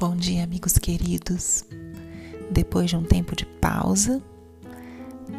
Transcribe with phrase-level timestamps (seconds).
[0.00, 1.64] Bom dia, amigos queridos.
[2.52, 4.22] Depois de um tempo de pausa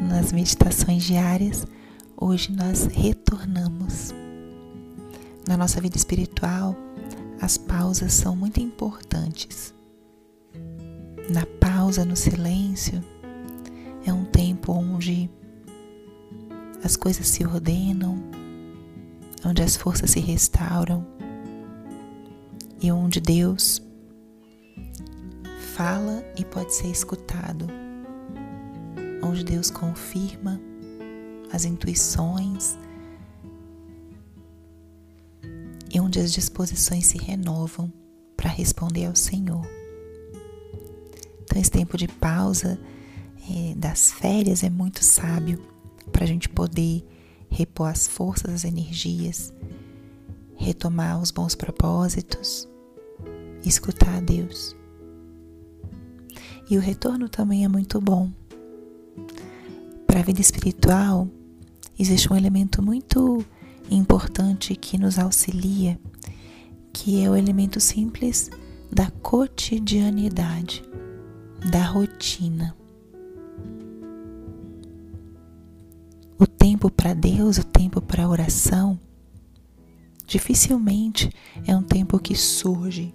[0.01, 1.65] nas meditações diárias,
[2.19, 4.13] hoje nós retornamos.
[5.47, 6.75] Na nossa vida espiritual,
[7.39, 9.73] as pausas são muito importantes.
[11.29, 13.01] Na pausa, no silêncio,
[14.05, 15.29] é um tempo onde
[16.83, 18.21] as coisas se ordenam,
[19.45, 21.07] onde as forças se restauram
[22.81, 23.81] e onde Deus
[25.79, 27.65] fala e pode ser escutado,
[29.23, 30.59] onde Deus confirma
[31.53, 32.77] as intuições
[35.89, 37.89] e onde as disposições se renovam
[38.35, 39.65] para responder ao Senhor.
[41.43, 42.77] Então, esse tempo de pausa
[43.49, 45.65] é, das férias é muito sábio
[46.11, 47.07] para a gente poder
[47.49, 49.53] repor as forças, as energias,
[50.57, 52.67] retomar os bons propósitos,
[53.63, 54.77] escutar a Deus.
[56.69, 58.29] E o retorno também é muito bom.
[60.05, 61.27] Para a vida espiritual,
[61.97, 63.43] existe um elemento muito
[63.89, 65.99] importante que nos auxilia,
[66.93, 68.51] que é o elemento simples
[68.91, 70.83] da cotidianidade,
[71.71, 72.75] da rotina.
[76.37, 78.99] O tempo para Deus, o tempo para oração,
[80.25, 81.31] dificilmente
[81.65, 83.11] é um tempo que surge.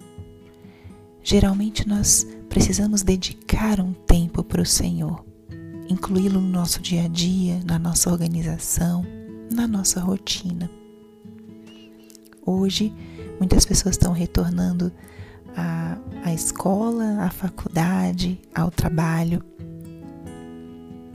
[1.27, 5.25] Geralmente nós precisamos dedicar um tempo para o Senhor,
[5.89, 9.03] incluí-lo no nosso dia a dia, na nossa organização,
[9.51, 10.69] na nossa rotina.
[12.45, 12.93] Hoje,
[13.39, 14.91] muitas pessoas estão retornando
[15.57, 19.43] à, à escola, à faculdade, ao trabalho.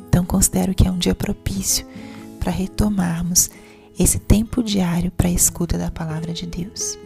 [0.08, 1.86] Então, considero que é um dia propício
[2.40, 3.48] para retomarmos
[3.96, 6.98] esse tempo diário para a escuta da palavra de Deus.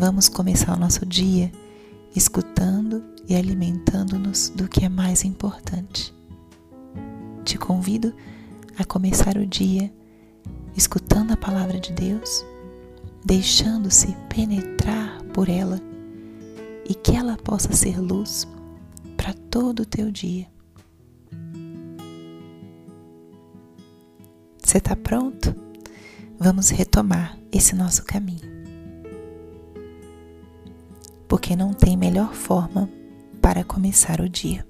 [0.00, 1.52] Vamos começar o nosso dia
[2.16, 6.14] escutando e alimentando-nos do que é mais importante.
[7.44, 8.14] Te convido
[8.78, 9.92] a começar o dia
[10.74, 12.42] escutando a palavra de Deus,
[13.26, 15.78] deixando-se penetrar por ela
[16.88, 18.48] e que ela possa ser luz
[19.18, 20.46] para todo o teu dia.
[24.64, 25.54] Você está pronto?
[26.38, 28.49] Vamos retomar esse nosso caminho.
[31.30, 32.90] Porque não tem melhor forma
[33.40, 34.66] para começar o dia.